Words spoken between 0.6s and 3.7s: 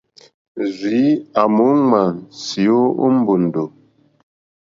Rzìi a mò uŋmà syo o mbòndò.